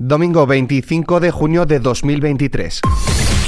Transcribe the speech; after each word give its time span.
Domingo 0.00 0.46
25 0.46 1.18
de 1.18 1.32
junio 1.32 1.66
de 1.66 1.80
2023. 1.80 2.82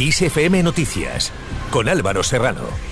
ISFM 0.00 0.64
Noticias 0.64 1.32
con 1.70 1.88
Álvaro 1.88 2.24
Serrano. 2.24 2.89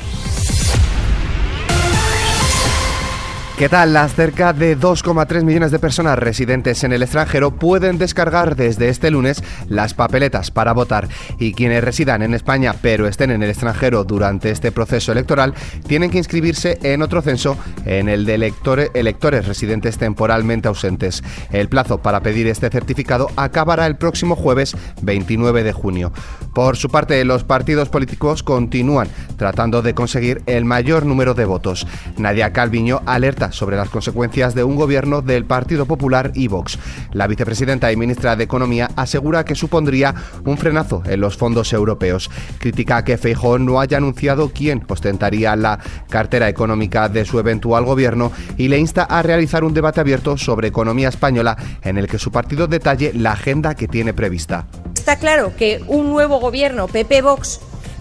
¿Qué 3.59 3.69
tal? 3.69 3.93
Las 3.93 4.15
cerca 4.15 4.53
de 4.53 4.79
2,3 4.79 5.43
millones 5.43 5.73
de 5.73 5.81
personas 5.81 6.17
residentes 6.17 6.85
en 6.85 6.93
el 6.93 7.03
extranjero 7.03 7.51
pueden 7.51 7.99
descargar 7.99 8.55
desde 8.55 8.89
este 8.89 9.11
lunes 9.11 9.43
las 9.69 9.95
papeletas 9.95 10.53
para 10.53 10.73
votar 10.73 11.09
y 11.41 11.55
quienes 11.55 11.83
residan 11.83 12.23
en 12.23 12.35
España 12.35 12.73
pero 12.81 13.09
estén 13.09 13.33
en 13.33 13.43
el 13.43 13.51
extranjero 13.51 14.05
durante 14.05 14.53
este 14.53 14.71
proceso 14.71 15.11
electoral 15.11 15.55
tienen 15.89 16.13
que 16.13 16.19
inscribirse 16.19 16.79
en 16.85 17.03
otro 17.03 17.21
censo 17.21 17.59
en 17.85 18.09
el 18.09 18.27
de 18.27 18.35
electores, 18.35 18.93
electores 18.95 19.49
residentes 19.49 19.99
temporalmente 19.99 20.69
ausentes. 20.69 21.25
El 21.51 21.69
plazo 21.69 21.99
para 21.99 22.21
pedir 22.21 22.47
este 22.47 22.71
certificado 22.71 23.27
acabará 23.35 23.87
el 23.87 23.97
próximo 23.97 24.37
jueves 24.37 24.77
29 25.03 25.65
de 25.65 25.73
junio. 25.73 26.13
Por 26.55 26.77
su 26.77 26.91
parte, 26.91 27.25
los 27.25 27.43
partidos 27.43 27.89
políticos 27.89 28.45
continúan 28.45 29.09
tratando 29.37 29.83
de 29.83 29.95
conseguir 29.95 30.43
el 30.47 30.65
mayor 30.65 31.05
número 31.05 31.35
de 31.35 31.45
votos. 31.45 31.89
Nadia 32.19 32.53
Calviño 32.53 33.03
alerta 33.05 33.48
sobre 33.53 33.77
las 33.77 33.89
consecuencias 33.89 34.55
de 34.55 34.65
un 34.65 34.77
gobierno 34.77 35.23
del 35.23 35.45
Partido 35.45 35.87
Popular 35.87 36.33
y 36.35 36.49
Vox. 36.49 36.79
La 37.13 37.27
vicepresidenta 37.27 37.93
y 37.93 37.97
ministra 37.97 38.37
de 38.37 38.45
Economía 38.45 38.91
asegura 38.97 39.45
que 39.45 39.55
supondría 39.55 40.15
un 40.45 40.59
frenazo 40.59 41.03
en 41.07 41.21
los 41.21 41.37
fondos 41.37 41.73
europeos. 41.73 42.31
Critica 42.59 43.05
que 43.05 43.19
Feijóo 43.19 43.59
no 43.59 43.81
haya 43.81 43.99
anunciado 43.99 44.51
quién 44.53 44.85
ostentaría 44.89 45.57
la 45.57 45.79
cartera 46.09 46.49
económica 46.49 47.09
de 47.09 47.25
su 47.25 47.39
eventual 47.39 47.85
gobierno 47.85 48.33
y 48.57 48.69
le 48.69 48.79
insta 48.79 49.05
a 49.05 49.23
realizar 49.23 49.65
un 49.65 49.75
debate 49.75 50.01
abierto 50.01 50.37
sobre 50.37 50.69
economía 50.69 51.09
española 51.09 51.57
en 51.83 51.99
el 51.99 52.09
que 52.09 52.19
su 52.19 52.31
partido 52.31 52.67
detalle 52.67 53.13
la 53.15 53.33
agenda 53.33 53.75
que 53.75 53.89
tiene 53.89 54.13
prevista. 54.13 54.67
Está 54.95 55.17
claro 55.17 55.53
que 55.57 55.83
un 55.87 56.11
nuevo 56.11 56.41
gobierno 56.41 56.89
PP-Vox 56.89 57.61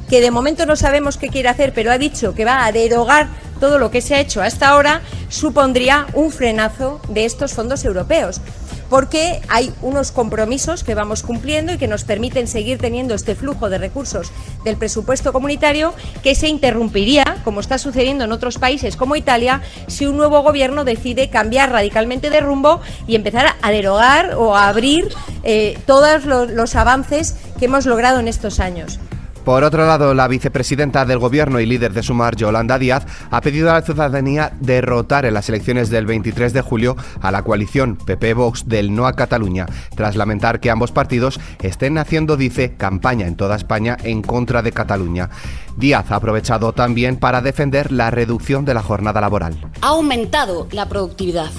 que 0.10 0.22
de 0.22 0.32
momento 0.32 0.66
no 0.66 0.76
sabemos 0.76 1.18
qué 1.18 1.28
quiere 1.28 1.50
hacer, 1.50 1.74
pero 1.74 1.92
ha 1.92 1.98
dicho 1.98 2.34
que 2.34 2.46
va 2.46 2.66
a 2.66 2.72
derogar 2.72 3.28
todo 3.58 3.80
lo 3.80 3.92
que 3.92 4.02
se 4.02 4.16
ha 4.16 4.20
hecho 4.20 4.42
hasta 4.42 4.70
ahora, 4.70 5.02
supondría 5.30 6.08
un 6.14 6.32
frenazo 6.32 7.02
de 7.10 7.26
estos 7.26 7.54
fondos 7.54 7.86
europeos 7.86 8.42
porque 8.90 9.42
hay 9.50 9.74
unos 9.82 10.12
compromisos 10.12 10.84
que 10.84 10.96
vamos 10.96 11.24
cumpliendo 11.24 11.74
y 11.74 11.78
que 11.78 11.88
nos 11.88 12.04
permiten 12.04 12.48
seguir 12.48 12.78
teniendo 12.78 13.14
este 13.14 13.36
flujo 13.36 13.70
de 13.70 13.78
recursos 13.78 14.32
del 14.64 14.78
presupuesto 14.78 15.34
comunitario 15.34 15.94
que 16.24 16.36
se 16.36 16.48
interrumpiría, 16.48 17.38
como 17.44 17.60
está 17.60 17.78
sucediendo 17.78 18.24
en 18.24 18.32
otros 18.32 18.58
países 18.58 18.96
como 18.96 19.16
Italia, 19.16 19.62
si 19.88 20.06
un 20.06 20.18
nuevo 20.18 20.42
gobierno 20.42 20.84
decide 20.84 21.30
cambiar 21.30 21.72
radicalmente 21.72 22.30
de 22.30 22.40
rumbo 22.40 22.82
y 23.08 23.16
empezar 23.16 23.56
a 23.62 23.72
derogar 23.72 24.36
o 24.36 24.56
a 24.56 24.68
abrir 24.68 25.10
eh, 25.44 25.78
todos 25.86 26.26
los, 26.26 26.52
los 26.52 26.76
avances 26.76 27.36
que 27.60 27.66
hemos 27.66 27.86
logrado 27.86 28.20
en 28.20 28.28
estos 28.28 28.60
años. 28.60 29.00
Por 29.48 29.64
otro 29.64 29.88
lado, 29.88 30.14
la 30.14 30.28
vicepresidenta 30.28 31.06
del 31.06 31.20
Gobierno 31.20 31.62
y 31.62 31.66
líder 31.66 31.94
de 31.94 32.04
Sumar, 32.04 32.36
Yolanda 32.36 32.78
Díaz, 32.78 33.06
ha 33.32 33.40
pedido 33.40 33.70
a 33.70 33.76
la 33.76 33.82
ciudadanía 33.82 34.52
derrotar 34.60 35.26
en 35.26 35.34
las 35.34 35.48
elecciones 35.48 35.90
del 35.90 36.06
23 36.06 36.52
de 36.52 36.60
julio 36.60 36.98
a 37.22 37.32
la 37.32 37.44
coalición 37.44 37.96
PP-Vox 37.96 38.66
del 38.66 38.94
No 38.94 39.08
a 39.08 39.14
Cataluña, 39.14 39.66
tras 39.96 40.18
lamentar 40.18 40.60
que 40.60 40.70
ambos 40.70 40.92
partidos 40.92 41.40
estén 41.62 41.98
haciendo, 41.98 42.36
dice, 42.36 42.76
campaña 42.76 43.26
en 43.26 43.38
toda 43.38 43.56
España 43.56 43.96
en 44.04 44.22
contra 44.22 44.62
de 44.62 44.74
Cataluña. 44.74 45.30
Díaz 45.78 46.12
ha 46.12 46.18
aprovechado 46.18 46.74
también 46.74 47.16
para 47.16 47.40
defender 47.40 47.94
la 47.94 48.12
reducción 48.12 48.66
de 48.66 48.74
la 48.74 48.84
jornada 48.84 49.22
laboral. 49.22 49.56
Ha 49.80 49.88
aumentado 49.88 50.68
la 50.72 50.90
productividad 50.90 51.52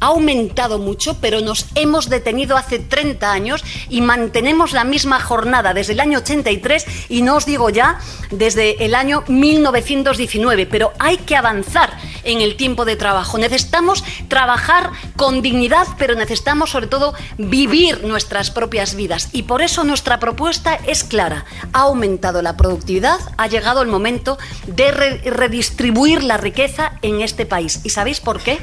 ha 0.00 0.06
aumentado 0.06 0.78
mucho, 0.78 1.16
pero 1.20 1.40
nos 1.40 1.66
hemos 1.74 2.08
detenido 2.08 2.56
hace 2.56 2.78
30 2.78 3.32
años 3.32 3.64
y 3.88 4.00
mantenemos 4.00 4.72
la 4.72 4.84
misma 4.84 5.20
jornada 5.20 5.74
desde 5.74 5.92
el 5.92 6.00
año 6.00 6.18
83 6.18 6.86
y 7.08 7.22
no 7.22 7.36
os 7.36 7.46
digo 7.46 7.70
ya 7.70 7.98
desde 8.30 8.84
el 8.84 8.94
año 8.94 9.24
1919, 9.28 10.66
pero 10.66 10.92
hay 10.98 11.18
que 11.18 11.36
avanzar 11.36 11.96
en 12.24 12.40
el 12.40 12.56
tiempo 12.56 12.84
de 12.84 12.96
trabajo. 12.96 13.38
Necesitamos 13.38 14.04
trabajar 14.28 14.90
con 15.16 15.42
dignidad, 15.42 15.86
pero 15.98 16.14
necesitamos 16.14 16.70
sobre 16.70 16.88
todo 16.88 17.14
vivir 17.38 18.04
nuestras 18.04 18.50
propias 18.50 18.94
vidas 18.94 19.28
y 19.32 19.44
por 19.44 19.62
eso 19.62 19.84
nuestra 19.84 20.18
propuesta 20.18 20.74
es 20.86 21.04
clara. 21.04 21.44
Ha 21.72 21.82
aumentado 21.82 22.42
la 22.42 22.56
productividad, 22.56 23.18
ha 23.36 23.46
llegado 23.46 23.82
el 23.82 23.88
momento 23.88 24.38
de 24.66 24.90
redistribuir 24.90 26.22
la 26.22 26.36
riqueza 26.36 26.92
en 27.02 27.20
este 27.20 27.46
país. 27.46 27.80
¿Y 27.84 27.90
sabéis 27.90 28.20
por 28.20 28.40
qué? 28.40 28.58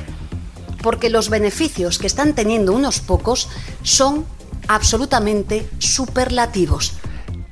Porque 0.83 1.09
los 1.09 1.29
beneficios 1.29 1.97
que 1.97 2.05
están 2.05 2.33
teniendo 2.35 2.73
unos 2.73 2.99
pocos 2.99 3.47
son 3.81 4.25
absolutamente 4.67 5.67
superlativos. 5.79 6.93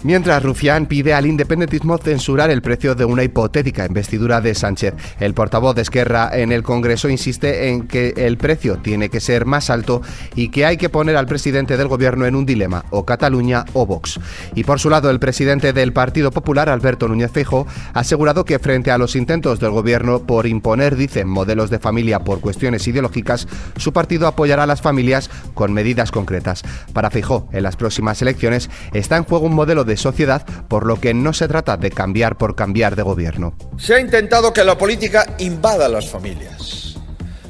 Mientras 0.04 0.42
Rufián 0.42 0.88
pide 0.88 1.14
al 1.14 1.28
independentismo 1.28 1.96
censurar 2.00 2.50
el 2.50 2.64
precio 2.64 2.96
de 2.96 3.06
una 3.06 3.24
hipotética 3.24 3.86
investidura 3.86 4.42
de 4.42 4.56
Sánchez. 4.56 4.96
El 5.20 5.36
portavoz 5.36 5.76
de 5.76 5.84
Esquerra 5.84 6.32
en 6.34 6.52
el 6.52 6.64
Congreso 6.64 7.08
insiste 7.08 7.70
en 7.70 7.88
que 7.88 8.16
el 8.18 8.38
precio 8.38 8.78
tiene 8.78 9.10
que 9.10 9.20
ser 9.20 9.46
más 9.46 9.70
alto 9.70 10.02
y 10.36 10.50
que 10.50 10.66
hay 10.66 10.78
que 10.78 10.90
poner 10.90 11.16
al 11.16 11.28
presidente 11.28 11.78
del 11.78 11.88
gobierno 11.88 12.26
en 12.26 12.36
un 12.36 12.48
dilema, 12.48 12.84
o 12.90 13.06
Cataluña 13.06 13.64
o 13.74 13.86
Vox. 13.86 14.20
Y 14.56 14.64
por 14.64 14.80
su 14.80 14.90
lado, 14.90 15.12
el 15.12 15.20
presidente 15.20 15.72
del 15.72 15.94
Partido 15.94 16.32
Popular, 16.32 16.70
Alberto 16.70 17.08
Núñez 17.08 17.30
Feijóo, 17.30 17.68
ha 17.94 18.00
asegurado 18.00 18.44
que 18.44 18.58
frente 18.58 18.90
a 18.90 18.98
los 18.98 19.16
intentos 19.16 19.60
del 19.60 19.70
gobierno 19.70 20.24
por 20.24 20.48
imponer, 20.48 20.96
dicen, 20.96 21.30
modelos 21.30 21.70
de 21.70 21.78
familia 21.78 22.22
por 22.22 22.42
cuestiones 22.42 22.88
ideológicas, 22.88 23.48
su 23.78 23.94
partido 23.94 24.26
apoyará 24.26 24.64
a 24.64 24.68
las 24.68 24.82
familias 24.82 25.30
con 25.54 25.74
medidas 25.74 26.12
concretas. 26.12 26.64
Para 26.92 27.12
Feijóo, 27.12 27.48
en 27.52 27.62
las 27.62 27.76
próximas 27.76 28.20
elecciones 28.24 28.72
está 28.94 29.18
en 29.18 29.26
juego 29.26 29.46
un 29.46 29.54
modelo 29.54 29.84
de 29.84 29.91
de 29.92 29.98
sociedad, 29.98 30.46
por 30.70 30.86
lo 30.86 31.02
que 31.02 31.14
no 31.14 31.34
se 31.34 31.50
trata 31.50 31.76
de 31.76 31.92
cambiar 31.92 32.38
por 32.38 32.56
cambiar 32.56 32.96
de 32.96 33.04
gobierno. 33.04 33.54
Se 33.78 33.96
ha 33.96 34.00
intentado 34.00 34.54
que 34.54 34.64
la 34.64 34.78
política 34.78 35.36
invada 35.40 35.90
las 35.90 36.10
familias. 36.10 36.96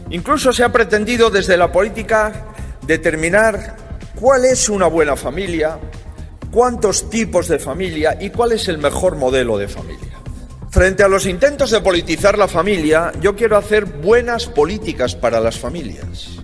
Incluso 0.09 0.51
se 0.51 0.63
ha 0.63 0.71
pretendido 0.71 1.29
desde 1.29 1.55
la 1.55 1.71
política 1.71 2.47
determinar 2.87 3.75
cuál 4.15 4.45
es 4.45 4.69
una 4.69 4.87
buena 4.87 5.15
familia, 5.15 5.77
cuántos 6.49 7.11
tipos 7.11 7.47
de 7.47 7.59
familia 7.59 8.17
y 8.19 8.31
cuál 8.31 8.53
es 8.53 8.67
el 8.67 8.79
mejor 8.79 9.17
modelo 9.17 9.59
de 9.59 9.67
familia. 9.67 10.17
Frente 10.71 11.03
a 11.03 11.07
los 11.07 11.27
intentos 11.27 11.69
de 11.69 11.81
politizar 11.81 12.39
la 12.39 12.47
familia, 12.47 13.11
yo 13.21 13.35
quiero 13.35 13.55
hacer 13.55 13.85
buenas 13.85 14.47
políticas 14.47 15.13
para 15.13 15.39
las 15.39 15.59
familias. 15.59 16.40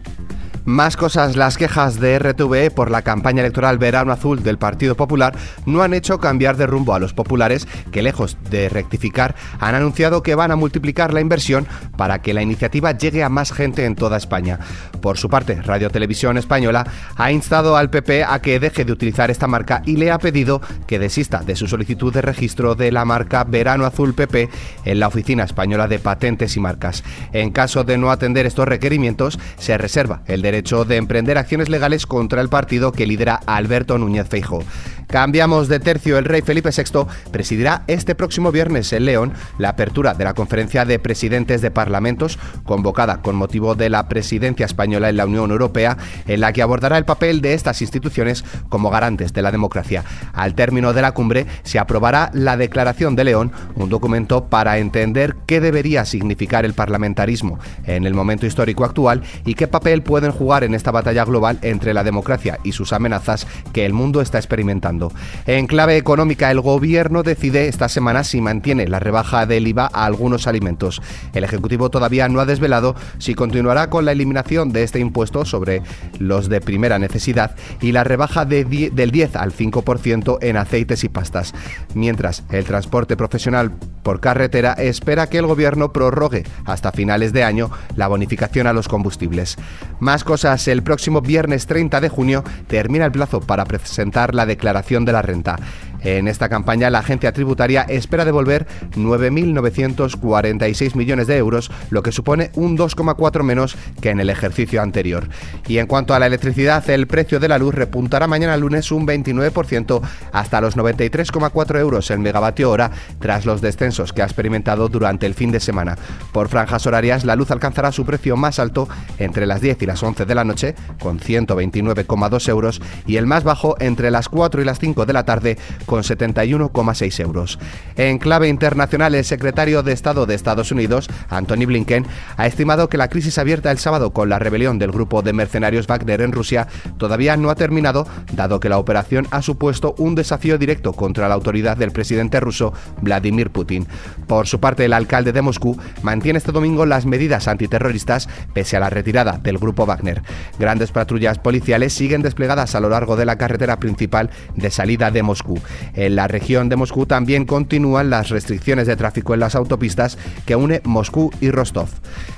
Más 0.68 0.98
cosas, 0.98 1.38
las 1.38 1.58
quejas 1.58 1.98
de 1.98 2.20
RTVE 2.20 2.72
por 2.72 2.92
la 2.92 3.02
campaña 3.02 3.40
electoral 3.40 3.78
Verano 3.78 4.12
Azul 4.12 4.44
del 4.44 4.58
Partido 4.58 4.96
Popular 4.96 5.34
no 5.66 5.82
han 5.82 5.94
hecho 5.94 6.20
cambiar 6.20 6.58
de 6.58 6.68
rumbo 6.68 6.94
a 6.94 7.00
los 7.00 7.14
populares 7.14 7.70
que, 7.90 8.02
lejos 8.02 8.36
de 8.50 8.68
rectificar, 8.68 9.34
han 9.62 9.76
anunciado 9.76 10.24
que 10.24 10.36
van 10.36 10.52
a 10.52 10.58
multiplicar 10.58 11.14
la 11.14 11.22
inversión 11.22 11.66
para 11.96 12.22
que 12.22 12.34
la 12.34 12.42
iniciativa 12.42 12.92
llegue 12.92 13.24
a 13.24 13.30
más 13.30 13.54
gente 13.54 13.86
en 13.86 13.96
toda 13.96 14.18
España. 14.18 14.60
Por 15.02 15.18
su 15.18 15.30
parte, 15.30 15.56
Radio 15.62 15.90
Televisión 15.90 16.38
Española 16.38 16.86
ha 17.16 17.32
instado 17.32 17.78
al 17.78 17.90
PP 17.90 18.26
a 18.26 18.42
que 18.42 18.60
deje 18.60 18.84
de 18.84 18.92
utilizar 18.92 19.32
esta 19.32 19.48
marca 19.48 19.82
y 19.86 19.96
le 19.96 20.12
ha 20.12 20.20
pedido 20.20 20.62
que 20.86 21.00
desista 21.00 21.44
de 21.44 21.56
su 21.56 21.68
solicitud 21.68 22.14
de 22.14 22.22
registro 22.22 22.76
de 22.76 22.92
la 22.92 23.06
marca 23.06 23.46
Verano 23.46 23.86
Azul 23.86 24.14
PP 24.14 24.50
en 24.84 25.00
la 25.00 25.08
Oficina 25.08 25.46
Española 25.46 25.88
de 25.88 26.00
Patentes 26.00 26.58
y 26.58 26.60
Marcas. 26.60 27.06
En 27.32 27.52
caso 27.52 27.86
de 27.86 27.98
no 27.98 28.12
atender 28.12 28.46
estos 28.46 28.68
requerimientos, 28.68 29.40
se 29.58 29.78
reserva 29.78 30.24
el 30.26 30.42
derecho 30.42 30.57
hecho 30.58 30.86
de 30.86 30.98
emprender 30.98 31.38
acciones 31.38 31.70
legales 31.70 32.06
contra 32.06 32.42
el 32.42 32.50
partido 32.50 32.92
que 32.92 33.08
lidera 33.08 33.40
Alberto 33.46 33.98
Núñez 33.98 34.28
Feijóo. 34.28 34.64
Cambiamos 35.08 35.70
de 35.70 35.80
tercio. 35.80 36.18
El 36.18 36.26
rey 36.26 36.42
Felipe 36.42 36.70
VI 36.76 37.08
presidirá 37.32 37.84
este 37.88 38.14
próximo 38.14 38.52
viernes 38.52 38.92
en 38.92 39.06
León 39.06 39.34
la 39.58 39.70
apertura 39.70 40.14
de 40.14 40.26
la 40.26 40.34
conferencia 40.34 40.84
de 40.84 41.00
presidentes 41.00 41.62
de 41.62 41.72
parlamentos 41.72 42.38
convocada 42.66 43.22
con 43.22 43.38
motivo 43.38 43.76
de 43.76 43.90
la 43.90 44.10
presidencia 44.10 44.66
española 44.66 45.08
en 45.08 45.16
la 45.16 45.26
Unión 45.26 45.52
Europea, 45.52 45.98
en 46.28 46.42
la 46.42 46.52
que 46.52 46.62
abordará 46.62 46.98
el 46.98 47.06
papel 47.06 47.42
de 47.42 47.54
estas 47.54 47.82
instituciones 47.82 48.44
como 48.68 48.90
garantes 48.90 49.32
de 49.32 49.42
la 49.42 49.52
democracia. 49.52 50.04
Al 50.34 50.56
término 50.56 50.92
de 50.92 51.02
la 51.02 51.14
cumbre 51.14 51.48
se 51.64 51.80
aprobará 51.80 52.30
la 52.34 52.58
Declaración 52.58 53.16
de 53.16 53.24
León, 53.24 53.54
un 53.76 53.88
documento 53.88 54.50
para 54.50 54.78
entender 54.78 55.38
qué 55.46 55.62
debería 55.62 56.04
significar 56.04 56.66
el 56.66 56.74
parlamentarismo 56.74 57.60
en 57.86 58.06
el 58.06 58.14
momento 58.14 58.46
histórico 58.46 58.84
actual 58.84 59.24
y 59.46 59.54
qué 59.54 59.68
papel 59.68 60.04
pueden 60.04 60.32
jugar 60.32 60.66
en 60.66 60.74
esta 60.74 60.92
batalla 60.92 61.24
global 61.24 61.60
entre 61.62 61.94
la 61.94 62.04
democracia 62.04 62.60
y 62.66 62.74
sus 62.74 62.92
amenazas 62.92 63.48
que 63.72 63.86
el 63.86 63.94
mundo 63.94 64.20
está 64.20 64.38
experimentando. 64.38 64.97
En 65.46 65.68
clave 65.68 65.98
económica, 65.98 66.52
el 66.52 66.62
gobierno 66.62 67.24
decide 67.24 67.68
esta 67.68 67.90
semana 67.90 68.24
si 68.24 68.42
mantiene 68.42 68.88
la 68.88 69.00
rebaja 69.00 69.46
del 69.46 69.68
IVA 69.68 69.90
a 69.92 70.06
algunos 70.06 70.48
alimentos. 70.48 71.02
El 71.34 71.44
Ejecutivo 71.44 71.90
todavía 71.90 72.28
no 72.30 72.40
ha 72.40 72.46
desvelado 72.46 72.96
si 73.18 73.36
continuará 73.36 73.90
con 73.90 74.06
la 74.06 74.12
eliminación 74.12 74.72
de 74.72 74.84
este 74.84 75.00
impuesto 75.00 75.46
sobre 75.46 75.82
los 76.20 76.50
de 76.50 76.62
primera 76.62 77.00
necesidad 77.00 77.56
y 77.82 77.92
la 77.92 78.04
rebaja 78.04 78.46
del 78.46 79.12
10 79.12 79.36
al 79.36 79.54
5% 79.54 80.38
en 80.42 80.58
aceites 80.58 81.04
y 81.04 81.10
pastas. 81.10 81.54
Mientras 81.94 82.44
el 82.50 82.66
transporte 82.66 83.16
profesional 83.18 83.72
por 84.08 84.22
carretera 84.22 84.72
espera 84.72 85.28
que 85.28 85.38
el 85.38 85.48
gobierno 85.48 85.92
prorrogue 85.92 86.46
hasta 86.64 86.94
finales 86.94 87.34
de 87.34 87.44
año 87.44 87.70
la 87.98 88.08
bonificación 88.08 88.66
a 88.66 88.72
los 88.72 88.88
combustibles. 88.88 89.58
Más 90.00 90.24
cosas, 90.24 90.66
el 90.70 90.82
próximo 90.82 91.20
viernes 91.20 91.68
30 91.68 92.00
de 92.00 92.08
junio 92.08 92.42
termina 92.68 93.04
el 93.04 93.12
plazo 93.12 93.42
para 93.42 93.66
presentar 93.66 94.34
la 94.34 94.46
declaración 94.46 95.04
de 95.04 95.12
la 95.12 95.24
renta. 95.24 95.58
En 96.04 96.28
esta 96.28 96.50
campaña, 96.50 96.90
la 96.90 97.00
agencia 97.00 97.32
tributaria 97.32 97.84
espera 97.84 98.26
devolver 98.26 98.68
9.946 98.96 100.96
millones 100.96 101.28
de 101.28 101.38
euros, 101.38 101.72
lo 101.90 102.04
que 102.04 102.12
supone 102.12 102.52
un 102.56 102.78
2,4 102.78 103.44
menos 103.44 103.78
que 104.02 104.10
en 104.10 104.20
el 104.20 104.30
ejercicio 104.30 104.82
anterior. 104.82 105.30
Y 105.68 105.78
en 105.80 105.88
cuanto 105.88 106.14
a 106.14 106.20
la 106.20 106.28
electricidad, 106.28 106.90
el 106.90 107.08
precio 107.08 107.40
de 107.40 107.48
la 107.48 107.58
luz 107.58 107.76
repuntará 107.76 108.28
mañana 108.28 108.58
lunes 108.58 108.92
un 108.92 109.08
29% 109.08 110.02
hasta 110.32 110.62
los 110.62 110.78
93,4 110.78 111.80
euros 111.80 112.12
el 112.12 112.20
megavatio 112.20 112.70
hora 112.70 112.92
tras 113.20 113.46
los 113.46 113.62
descensos 113.62 114.14
que 114.14 114.22
ha 114.22 114.26
experimentado 114.26 114.90
durante 114.90 115.26
el 115.26 115.34
fin 115.34 115.52
de 115.52 115.60
semana. 115.60 115.98
Por 116.32 116.48
franjas 116.48 116.86
horarias, 116.86 117.26
la 117.26 117.36
luz 117.36 117.52
alcanzará 117.52 117.92
su 117.92 118.06
precio 118.06 118.38
más 118.38 118.60
alto 118.60 118.88
entre 119.18 119.46
las 119.46 119.62
10 119.62 119.82
y 119.82 119.86
las 119.86 120.04
11 120.04 120.26
de 120.26 120.36
la 120.36 120.44
noche, 120.44 120.76
con 121.00 121.20
129,2 121.20 122.50
euros, 122.50 122.82
y 123.06 123.18
el 123.18 123.26
más 123.26 123.44
bajo 123.44 123.76
entre 123.80 124.12
las 124.12 124.30
4 124.30 124.62
y 124.62 124.66
las 124.66 124.80
5 124.80 125.06
de 125.06 125.14
la 125.14 125.26
tarde, 125.26 125.58
con 125.88 126.04
71,6 126.04 127.20
euros. 127.22 127.58
En 127.96 128.20
clave 128.20 128.48
internacional, 128.48 129.16
el 129.16 129.26
secretario 129.26 129.82
de 129.82 129.94
Estado 129.94 130.28
de 130.28 130.36
Estados 130.36 130.72
Unidos, 130.72 131.10
Anthony 131.30 131.66
Blinken, 131.66 132.06
ha 132.38 132.46
estimado 132.46 132.90
que 132.90 132.98
la 132.98 133.08
crisis 133.08 133.40
abierta 133.40 133.72
el 133.72 133.80
sábado 133.80 134.12
con 134.12 134.30
la 134.30 134.38
rebelión 134.38 134.78
del 134.78 134.92
grupo 134.92 135.24
de 135.24 135.34
mercenarios 135.34 135.88
Wagner 135.88 136.22
en 136.22 136.32
Rusia 136.32 136.68
todavía 137.00 137.38
no 137.38 137.50
ha 137.50 137.56
terminado, 137.56 138.06
dado 138.34 138.60
que 138.60 138.70
la 138.70 138.78
operación 138.78 139.28
ha 139.32 139.42
supuesto 139.42 139.96
un 139.98 140.14
desafío 140.14 140.60
directo 140.60 140.94
contra 140.94 141.28
la 141.28 141.34
autoridad 141.34 141.78
del 141.78 141.92
presidente 141.92 142.40
ruso 142.40 142.74
Vladimir 143.02 143.50
Putin. 143.50 143.88
Por 144.28 144.48
su 144.48 144.60
parte, 144.60 144.86
el 144.86 144.94
alcalde 144.94 145.32
de 145.32 145.42
Moscú 145.42 145.78
mantiene 146.04 146.38
este 146.38 146.52
domingo 146.52 146.86
las 146.86 147.06
medidas 147.06 147.48
antiterroristas 147.48 148.28
pese 148.54 148.78
a 148.78 148.82
la 148.82 148.90
retirada 148.90 149.40
del 149.42 149.58
grupo 149.58 149.86
Wagner. 149.86 150.22
Grandes 150.60 150.92
patrullas 150.92 151.40
policiales 151.40 151.94
siguen 151.94 152.22
desplegadas 152.22 152.76
a 152.76 152.80
lo 152.80 152.90
largo 152.90 153.16
de 153.16 153.26
la 153.26 153.38
carretera 153.38 153.78
principal 153.80 154.30
de 154.56 154.70
salida 154.70 155.12
de 155.12 155.24
Moscú. 155.24 155.60
En 155.94 156.16
la 156.16 156.28
región 156.28 156.70
de 156.70 156.76
Moscú 156.76 157.06
también 157.06 157.46
continúan 157.46 158.10
las 158.10 158.30
restricciones 158.30 158.88
de 158.88 158.96
tráfico 158.96 159.34
en 159.34 159.40
las 159.40 159.56
autopistas 159.56 160.18
que 160.46 160.56
une 160.56 160.82
Moscú 160.84 161.32
y 161.42 161.52
Rostov. 161.52 161.90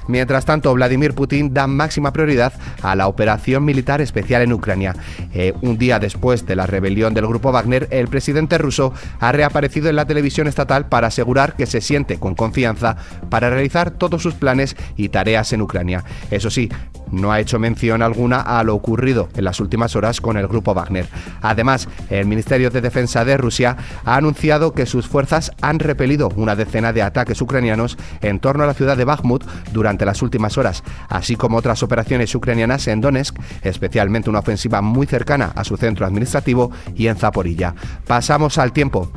Mientras 0.07 0.45
tanto, 0.45 0.74
Vladimir 0.74 1.13
Putin 1.13 1.53
da 1.53 1.68
máxima 1.68 2.12
prioridad 2.12 2.53
a 2.81 2.95
la 2.95 3.07
operación 3.07 3.63
militar 3.63 4.01
especial 4.01 4.41
en 4.41 4.53
Ucrania. 4.53 4.95
Eh, 5.33 5.53
un 5.62 5.77
día 5.77 6.00
después 6.00 6.45
de 6.45 6.56
la 6.56 6.65
rebelión 6.65 7.13
del 7.13 7.27
grupo 7.27 7.51
Wagner, 7.51 7.88
el 7.91 8.07
presidente 8.07 8.57
ruso 8.57 8.94
ha 9.19 9.31
reaparecido 9.31 9.89
en 9.89 9.95
la 9.95 10.06
televisión 10.06 10.47
estatal 10.47 10.88
para 10.88 11.07
asegurar 11.07 11.56
que 11.56 11.65
se 11.65 11.81
siente 11.81 12.18
con 12.18 12.36
confianza 12.36 12.97
para 13.30 13.50
realizar 13.50 13.91
todos 13.91 14.24
sus 14.24 14.33
planes 14.33 14.75
y 14.97 15.09
tareas 15.09 15.53
en 15.53 15.62
Ucrania. 15.62 16.03
Eso 16.31 16.50
sí, 16.50 16.69
no 17.12 17.32
ha 17.32 17.40
hecho 17.40 17.60
mención 17.60 18.02
alguna 18.02 18.42
a 18.42 18.64
lo 18.64 18.76
ocurrido 18.76 19.30
en 19.36 19.44
las 19.44 19.60
últimas 19.60 19.96
horas 19.96 20.22
con 20.22 20.38
el 20.38 20.48
grupo 20.48 20.74
Wagner. 20.74 21.08
Además, 21.42 21.88
el 22.10 22.26
Ministerio 22.26 22.70
de 22.70 22.82
Defensa 22.82 23.26
de 23.26 23.38
Rusia 23.38 23.78
ha 24.06 24.16
anunciado 24.16 24.74
que 24.74 24.86
sus 24.86 25.08
fuerzas 25.08 25.52
han 25.62 25.80
repelido 25.80 26.30
una 26.36 26.56
decena 26.56 26.94
de 26.94 27.02
ataques 27.02 27.42
ucranianos 27.42 27.98
en 28.22 28.40
torno 28.40 28.64
a 28.64 28.68
la 28.68 28.74
ciudad 28.74 28.98
de 28.98 29.06
Bakhmut 29.06 29.44
durante 29.72 30.06
las 30.06 30.22
últimas 30.22 30.58
horas, 30.58 30.84
así 31.08 31.36
como 31.36 31.58
otras 31.58 31.84
operaciones 31.84 32.34
ucranianas 32.36 32.88
en 32.88 33.02
Donetsk, 33.02 33.38
especialmente 33.62 34.30
una 34.30 34.40
ofensiva 34.40 34.82
muy 34.82 35.08
cercana 35.08 35.52
a 35.56 35.64
su 35.64 35.78
centro 35.78 36.06
administrativo 36.06 36.72
y 36.96 37.08
en 37.08 37.16
Zaporilla. 37.16 37.74
Pasamos 38.06 38.58
al 38.58 38.74
tiempo. 38.74 39.12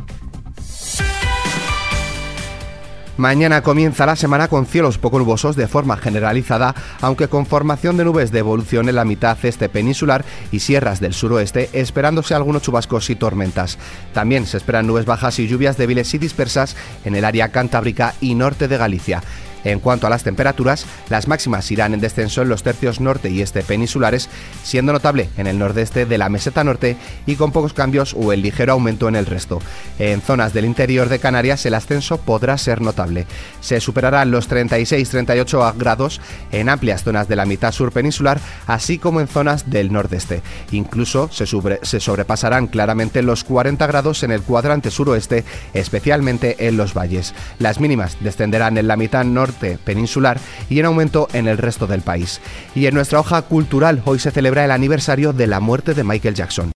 Mañana 3.19 3.63
comienza 3.63 4.07
la 4.07 4.17
semana 4.17 4.49
con 4.49 4.65
cielos 4.65 4.97
poco 4.97 5.19
nubosos 5.19 5.55
de 5.55 5.69
forma 5.69 5.99
generalizada, 5.99 6.75
aunque 7.03 7.29
con 7.29 7.45
formación 7.45 7.99
de 7.99 8.05
nubes 8.05 8.33
de 8.33 8.39
evolución 8.39 8.89
en 8.89 8.95
la 8.95 9.05
mitad 9.05 9.37
este 9.43 9.69
peninsular 9.69 10.25
y 10.51 10.61
sierras 10.61 10.99
del 10.99 11.13
suroeste, 11.13 11.69
esperándose 11.75 12.35
algunos 12.35 12.63
chubascos 12.63 13.11
y 13.11 13.15
tormentas. 13.15 13.77
También 14.15 14.47
se 14.47 14.57
esperan 14.57 14.87
nubes 14.87 15.05
bajas 15.05 15.39
y 15.39 15.47
lluvias 15.47 15.77
débiles 15.77 16.15
y 16.15 16.19
dispersas 16.19 16.75
en 17.05 17.15
el 17.15 17.27
área 17.27 17.51
cantábrica 17.51 18.15
y 18.23 18.35
norte 18.35 18.67
de 18.67 18.79
Galicia. 18.79 19.23
En 19.65 19.81
cuanto 19.81 20.07
a 20.07 20.11
las 20.11 20.25
temperaturas, 20.25 20.87
las 21.09 21.29
máximas 21.29 21.71
irán 21.71 21.95
en 21.95 22.01
descenso 22.01 22.43
en 22.43 22.49
los 22.49 22.63
tercios 22.63 23.01
norte 23.01 23.31
y 23.31 23.43
este 23.43 23.63
peninsulares, 23.63 24.29
siendo 24.63 24.93
notable 24.93 25.29
en 25.37 25.47
el 25.47 25.59
nordeste 25.59 26.07
de 26.07 26.19
la 26.19 26.29
meseta 26.29 26.65
norte 26.65 26.97
y 27.27 27.37
con 27.37 27.53
pocos 27.53 27.73
cambios 27.73 28.15
o 28.19 28.33
el 28.33 28.43
ligero 28.43 28.73
aumento 28.73 29.09
en 29.09 29.17
el 29.17 29.27
resto. 29.27 29.61
En 29.99 30.21
zonas 30.21 30.53
del 30.53 30.65
interior 30.65 31.09
de 31.09 31.19
Canarias 31.19 31.65
el 31.67 31.75
ascenso 31.75 32.19
podrá 32.19 32.59
ser 32.59 32.81
notable. 32.81 33.27
Se 33.61 33.81
superarán 33.81 34.31
los 34.31 34.49
36-38 34.51 35.75
grados 35.77 36.21
en 36.51 36.69
amplias 36.69 37.05
zonas 37.05 37.29
de 37.29 37.37
la 37.37 37.47
mitad 37.47 37.73
sur 37.73 37.93
peninsular, 37.93 38.41
así 38.67 38.99
como 38.99 39.21
en 39.21 39.29
zonas 39.29 39.71
del 39.71 39.93
nordeste. 39.93 40.43
Incluso 40.73 41.29
se, 41.31 41.47
se 41.83 42.01
sobrepasarán 42.01 42.67
claramente 42.67 43.23
los 43.23 43.45
40 43.45 43.87
grados 43.87 44.23
en 44.23 44.33
el 44.33 44.43
cuadrante 44.43 44.91
suroeste, 44.91 45.45
especialmente 45.73 46.67
en 46.67 46.77
los 46.77 46.95
valles. 46.95 47.35
Las 47.59 47.81
mínimas 47.81 48.17
descenderán 48.21 48.79
en 48.79 48.89
la 48.89 48.97
mitad 48.97 49.25
norte 49.25 49.52
peninsular 49.53 50.39
y 50.69 50.79
en 50.81 50.87
aumento 50.87 51.29
en 51.33 51.49
el 51.49 51.59
resto 51.59 51.87
del 51.87 52.01
país. 52.01 52.41
Y 52.75 52.87
en 52.87 52.95
nuestra 52.95 53.21
hoja 53.21 53.43
cultural 53.43 54.03
hoy 54.05 54.19
se 54.19 54.31
celebra 54.31 54.65
el 54.65 54.71
aniversario 54.71 55.33
de 55.33 55.47
la 55.47 55.61
muerte 55.61 55.95
de 55.95 56.05
Michael 56.05 56.35
Jackson. 56.35 56.72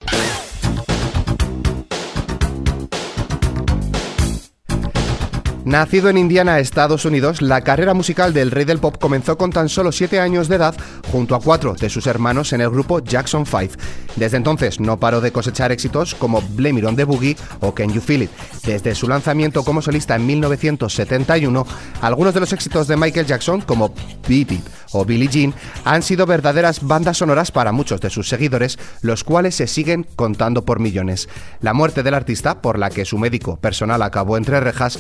Nacido 5.67 6.09
en 6.09 6.17
Indiana, 6.17 6.61
Estados 6.61 7.05
Unidos, 7.07 7.43
la 7.43 7.63
carrera 7.63 7.93
musical 7.93 8.33
del 8.33 8.53
rey 8.53 8.65
del 8.65 8.79
pop 8.79 8.99
comenzó 9.01 9.37
con 9.37 9.51
tan 9.51 9.69
solo 9.69 9.91
7 9.91 10.21
años 10.21 10.47
de 10.47 10.55
edad 10.55 10.77
junto 11.11 11.35
a 11.35 11.41
cuatro 11.41 11.75
de 11.75 11.91
sus 11.91 12.07
hermanos 12.07 12.53
en 12.53 12.61
el 12.61 12.71
grupo 12.71 13.01
Jackson 13.01 13.45
5. 13.45 13.75
Desde 14.15 14.37
entonces 14.37 14.79
no 14.79 15.01
paró 15.01 15.21
de 15.21 15.33
cosechar 15.33 15.73
éxitos 15.73 16.15
como 16.15 16.41
Blame 16.41 16.79
It 16.79 16.87
on 16.87 16.95
Boogie 16.95 17.37
o 17.59 17.75
Can 17.75 17.93
You 17.93 18.01
Feel 18.01 18.23
It. 18.23 18.31
Desde 18.65 18.95
su 18.95 19.09
lanzamiento 19.09 19.65
como 19.65 19.83
solista 19.83 20.15
en 20.15 20.27
1971, 20.27 21.67
algunos 22.01 22.33
de 22.33 22.41
los 22.41 22.53
éxitos 22.53 22.87
de 22.87 22.97
Michael 22.97 23.27
Jackson 23.27 23.61
como 23.61 23.93
Beat 24.29 24.53
It 24.53 24.65
o 24.93 25.05
Billie 25.05 25.29
Jean 25.29 25.53
han 25.85 26.03
sido 26.03 26.27
verdaderas 26.27 26.87
bandas 26.87 27.19
sonoras 27.19 27.51
para 27.51 27.73
muchos 27.73 28.01
de 28.01 28.11
sus 28.11 28.29
seguidores, 28.29 28.79
los 29.03 29.25
cuales 29.25 29.57
se 29.57 29.67
siguen 29.67 30.07
contando 30.17 30.65
por 30.65 30.79
millones. 30.79 31.29
La 31.61 31.75
muerte 31.75 32.03
del 32.03 32.15
artista, 32.15 32.63
por 32.63 32.79
la 32.79 32.91
que 32.91 33.05
su 33.05 33.19
médico 33.19 33.57
personal 33.57 34.03
acabó 34.03 34.37
entre 34.37 34.61
rejas, 34.61 34.99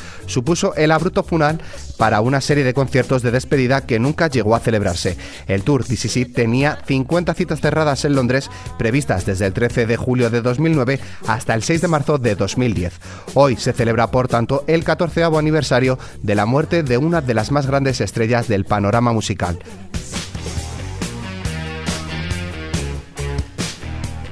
supuso 0.56 0.75
el 0.76 0.91
abrupto 0.91 1.23
final 1.23 1.61
para 1.99 2.20
una 2.20 2.41
serie 2.41 2.64
de 2.64 2.75
conciertos 2.75 3.23
de 3.23 3.31
despedida 3.31 3.87
que 3.87 3.99
nunca 3.99 4.29
llegó 4.29 4.55
a 4.55 4.61
celebrarse. 4.61 5.17
El 5.47 5.62
Tour 5.62 5.85
DCC 5.85 6.32
tenía 6.32 6.79
50 6.87 7.35
citas 7.35 7.61
cerradas 7.61 8.05
en 8.05 8.14
Londres 8.14 8.50
previstas 8.79 9.26
desde 9.26 9.47
el 9.47 9.53
13 9.53 9.87
de 9.87 9.97
julio 9.97 10.31
de 10.31 10.43
2009 10.43 11.01
hasta 11.27 11.55
el 11.55 11.63
6 11.63 11.82
de 11.82 11.89
marzo 11.89 12.19
de 12.19 12.34
2010. 12.34 12.94
Hoy 13.34 13.56
se 13.56 13.72
celebra, 13.72 14.10
por 14.10 14.29
tanto, 14.29 14.65
el 14.67 14.84
14 14.84 15.25
aniversario 15.25 15.98
de 16.22 16.34
la 16.34 16.46
muerte 16.46 16.82
de 16.82 16.98
una 16.98 17.20
de 17.20 17.34
las 17.34 17.51
más 17.51 17.67
grandes 17.67 18.01
estrellas 18.01 18.48
del 18.48 18.65
panorama 18.65 19.13
musical. 19.13 19.58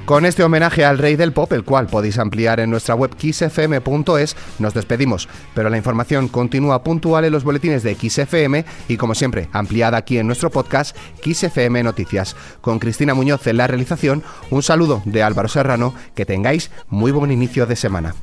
Con 0.05 0.27
este 0.27 0.45
homenaje 0.45 0.85
al 0.85 0.99
rey 0.99 1.17
del 1.17 1.33
pop, 1.33 1.51
el 1.55 1.65
cual 1.65 1.87
podéis 1.87 2.19
ampliar 2.19 2.61
en 2.61 2.69
nuestra 2.69 2.95
web 2.95 3.13
xfm.es, 3.19 4.37
nos 4.59 4.75
despedimos, 4.75 5.31
pero 5.55 5.71
la 5.71 5.79
información 5.79 6.29
continúa 6.29 6.85
puntual 6.85 7.25
en 7.25 7.33
los 7.33 7.43
boletines 7.43 7.83
de 7.83 7.95
XFM 7.95 8.67
y 8.87 8.99
como 8.99 9.15
siempre, 9.15 9.49
ampliada 9.53 9.97
aquí 9.97 10.19
en 10.19 10.27
nuestro 10.27 10.51
podcast 10.51 10.95
XFM 11.25 11.83
Noticias. 11.83 12.37
Con 12.61 12.81
Cristina 12.81 13.15
Muñoz 13.15 13.47
en 13.47 13.57
la 13.57 13.67
realización, 13.67 14.23
un 14.51 14.63
saludo 14.63 15.01
de 15.07 15.23
Álvaro 15.23 15.49
Serrano, 15.49 15.95
que 16.15 16.27
tengáis 16.27 16.71
muy 16.91 17.11
buen 17.11 17.31
inicio 17.31 17.65
de 17.65 17.77
semana. 17.77 18.15